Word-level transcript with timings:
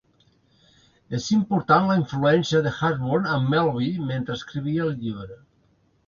És 1.17 1.25
important 1.33 1.89
la 1.91 1.97
influència 1.99 2.61
de 2.67 2.71
Hawthorne 2.77 3.33
en 3.41 3.45
Melville 3.51 4.07
mentre 4.13 4.39
escrivia 4.39 4.87
el 4.87 4.97
llibre. 5.03 5.37